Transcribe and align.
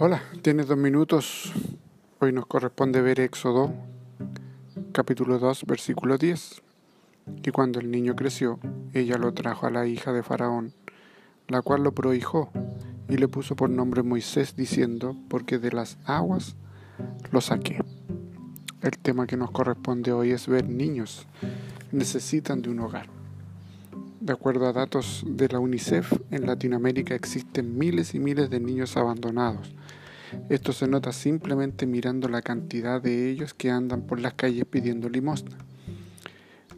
Hola, 0.00 0.22
tienes 0.42 0.66
dos 0.66 0.76
minutos. 0.76 1.52
Hoy 2.18 2.32
nos 2.32 2.46
corresponde 2.46 3.00
ver 3.00 3.20
Éxodo, 3.20 3.72
capítulo 4.92 5.38
2, 5.38 5.64
versículo 5.66 6.18
10. 6.18 6.62
Y 7.44 7.50
cuando 7.52 7.78
el 7.78 7.92
niño 7.92 8.16
creció, 8.16 8.58
ella 8.92 9.18
lo 9.18 9.32
trajo 9.34 9.66
a 9.66 9.70
la 9.70 9.86
hija 9.86 10.12
de 10.12 10.24
Faraón, 10.24 10.72
la 11.46 11.62
cual 11.62 11.84
lo 11.84 11.92
prohijó 11.92 12.50
y 13.08 13.18
le 13.18 13.28
puso 13.28 13.54
por 13.54 13.70
nombre 13.70 14.02
Moisés, 14.02 14.56
diciendo, 14.56 15.16
porque 15.28 15.58
de 15.58 15.70
las 15.70 15.96
aguas 16.06 16.56
lo 17.30 17.40
saqué. 17.40 17.78
El 18.82 18.98
tema 18.98 19.28
que 19.28 19.36
nos 19.36 19.52
corresponde 19.52 20.12
hoy 20.12 20.32
es 20.32 20.48
ver 20.48 20.68
niños 20.68 21.28
necesitan 21.92 22.62
de 22.62 22.70
un 22.70 22.80
hogar. 22.80 23.06
De 24.24 24.32
acuerdo 24.32 24.66
a 24.66 24.72
datos 24.72 25.22
de 25.26 25.48
la 25.48 25.58
UNICEF, 25.58 26.10
en 26.30 26.46
Latinoamérica 26.46 27.14
existen 27.14 27.76
miles 27.76 28.14
y 28.14 28.18
miles 28.18 28.48
de 28.48 28.58
niños 28.58 28.96
abandonados. 28.96 29.74
Esto 30.48 30.72
se 30.72 30.88
nota 30.88 31.12
simplemente 31.12 31.84
mirando 31.84 32.30
la 32.30 32.40
cantidad 32.40 33.02
de 33.02 33.28
ellos 33.28 33.52
que 33.52 33.70
andan 33.70 34.06
por 34.06 34.20
las 34.20 34.32
calles 34.32 34.64
pidiendo 34.64 35.10
limosna. 35.10 35.58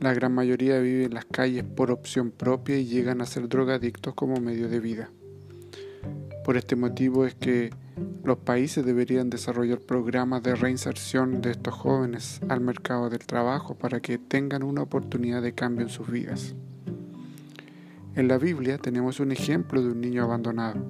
La 0.01 0.13
gran 0.13 0.35
mayoría 0.35 0.81
vive 0.81 1.05
en 1.05 1.15
las 1.15 1.25
calles 1.25 1.63
por 1.63 1.93
opción 1.93 2.33
propia 2.33 2.79
y 2.79 2.87
llegan 2.87 3.21
a 3.21 3.27
ser 3.27 3.49
drogadictos 3.49 4.13
como 4.15 4.41
medio 4.41 4.69
de 4.69 4.81
vida. 4.81 5.11
Por 6.45 6.57
este 6.57 6.75
motivo 6.75 7.27
es 7.27 7.37
que 7.37 7.71
los 8.25 8.39
países 8.39 8.85
deberían 8.85 9.31
desarrollar 9.31 9.79
programas 9.79 10.43
de 10.43 10.57
reinserción 10.57 11.43
de 11.43 11.53
estos 11.53 11.75
jóvenes 11.75 12.41
al 12.49 12.61
mercado 12.61 13.09
del 13.09 13.25
trabajo 13.25 13.77
para 13.77 14.01
que 14.01 14.19
tengan 14.19 14.65
una 14.65 14.83
oportunidad 14.83 15.43
de 15.43 15.55
cambio 15.55 15.87
en 15.87 15.91
sus 15.91 16.11
vidas. 16.11 16.57
En 18.17 18.29
la 18.29 18.39
Biblia 18.39 18.79
tenemos 18.79 19.21
un 19.21 19.31
ejemplo 19.31 19.83
de 19.83 19.91
un 19.91 20.01
niño 20.01 20.25
abandonado. 20.25 20.81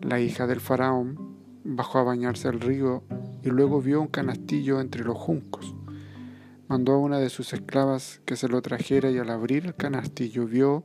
La 0.00 0.20
hija 0.20 0.46
del 0.46 0.60
faraón 0.60 1.34
bajó 1.64 1.98
a 1.98 2.04
bañarse 2.04 2.46
al 2.46 2.60
río 2.60 3.02
y 3.42 3.48
luego 3.48 3.82
vio 3.82 4.00
un 4.00 4.06
canastillo 4.06 4.80
entre 4.80 5.02
los 5.02 5.18
juncos. 5.18 5.74
Mandó 6.68 6.92
a 6.92 6.98
una 6.98 7.18
de 7.18 7.30
sus 7.30 7.52
esclavas 7.52 8.20
que 8.26 8.36
se 8.36 8.46
lo 8.46 8.62
trajera 8.62 9.10
y 9.10 9.18
al 9.18 9.30
abrir 9.30 9.66
el 9.66 9.74
canastillo 9.74 10.46
vio 10.46 10.84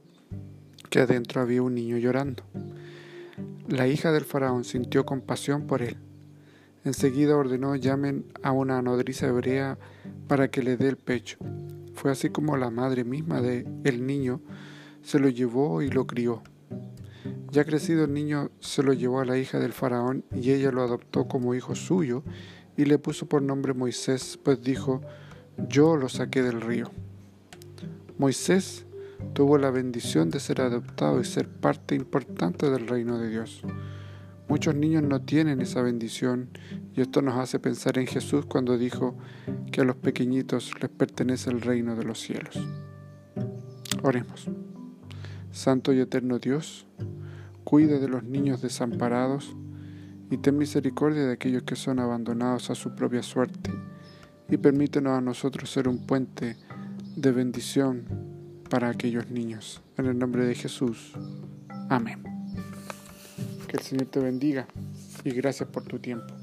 que 0.90 1.02
adentro 1.02 1.42
había 1.42 1.62
un 1.62 1.76
niño 1.76 1.98
llorando. 1.98 2.42
La 3.68 3.88
hija 3.88 4.12
del 4.12 4.26
faraón 4.26 4.64
sintió 4.64 5.06
compasión 5.06 5.68
por 5.68 5.84
él. 5.84 5.98
Enseguida 6.86 7.38
ordenó 7.38 7.76
llamen 7.76 8.26
a 8.42 8.52
una 8.52 8.82
nodriza 8.82 9.28
hebrea 9.28 9.78
para 10.28 10.50
que 10.50 10.64
le 10.64 10.76
dé 10.76 10.88
el 10.88 10.98
pecho. 10.98 11.38
Fue 11.94 12.10
así 12.10 12.32
como 12.32 12.58
la 12.58 12.72
madre 12.72 13.04
misma 13.04 13.42
de 13.42 13.68
el 13.84 14.08
niño 14.08 14.42
se 15.02 15.20
lo 15.20 15.30
llevó 15.30 15.82
y 15.82 15.90
lo 15.90 16.08
crió. 16.08 16.44
Ya 17.52 17.66
crecido 17.66 18.06
el 18.06 18.14
niño 18.14 18.52
se 18.60 18.84
lo 18.84 18.94
llevó 18.94 19.22
a 19.22 19.26
la 19.26 19.38
hija 19.38 19.60
del 19.60 19.74
faraón 19.74 20.26
y 20.34 20.52
ella 20.52 20.72
lo 20.72 20.84
adoptó 20.84 21.28
como 21.28 21.56
hijo 21.56 21.76
suyo 21.76 22.24
y 22.76 22.86
le 22.86 23.00
puso 23.00 23.28
por 23.28 23.42
nombre 23.42 23.74
Moisés, 23.74 24.40
pues 24.44 24.62
dijo, 24.62 25.02
yo 25.70 25.96
lo 25.98 26.10
saqué 26.10 26.44
del 26.44 26.62
río. 26.62 26.92
Moisés 28.18 28.86
tuvo 29.34 29.58
la 29.58 29.72
bendición 29.72 30.30
de 30.30 30.40
ser 30.40 30.62
adoptado 30.62 31.20
y 31.20 31.26
ser 31.26 31.48
parte 31.48 31.96
importante 31.96 32.70
del 32.70 32.88
reino 32.88 33.18
de 33.18 33.30
Dios. 33.30 33.64
Muchos 34.48 34.76
niños 34.76 35.04
no 35.04 35.22
tienen 35.22 35.60
esa 35.62 35.82
bendición 35.82 36.50
y 36.96 37.02
esto 37.02 37.22
nos 37.22 37.38
hace 37.38 37.60
pensar 37.60 37.98
en 37.98 38.08
Jesús 38.08 38.46
cuando 38.46 38.78
dijo 38.78 39.18
que 39.72 39.82
a 39.82 39.84
los 39.84 39.98
pequeñitos 39.98 40.72
les 40.82 40.90
pertenece 40.90 41.50
el 41.50 41.62
reino 41.62 41.96
de 41.96 42.06
los 42.06 42.20
cielos. 42.20 42.58
Oremos. 44.04 44.50
Santo 45.58 45.92
y 45.92 46.00
eterno 46.00 46.38
Dios, 46.38 46.86
cuida 47.64 47.98
de 47.98 48.08
los 48.08 48.24
niños 48.24 48.62
desamparados 48.62 49.56
y 50.30 50.38
ten 50.38 50.56
misericordia 50.56 51.26
de 51.26 51.34
aquellos 51.34 51.64
que 51.64 51.76
son 51.76 52.00
abandonados 52.00 52.70
a 52.70 52.76
su 52.76 52.94
propia 52.94 53.24
suerte 53.24 53.72
y 54.48 54.58
permítenos 54.58 55.18
a 55.18 55.22
nosotros 55.22 55.72
ser 55.72 55.88
un 55.88 56.06
puente 56.06 56.58
de 57.16 57.32
bendición 57.32 58.06
para 58.70 58.90
aquellos 58.90 59.32
niños. 59.32 59.82
En 59.98 60.06
el 60.06 60.20
nombre 60.20 60.46
de 60.46 60.54
Jesús. 60.54 61.14
Amén. 61.90 62.22
Que 63.68 63.78
el 63.78 63.84
Señor 63.84 64.06
te 64.06 64.20
bendiga 64.20 64.68
y 65.24 65.32
gracias 65.32 65.68
por 65.70 65.84
tu 65.86 65.98
tiempo. 65.98 66.37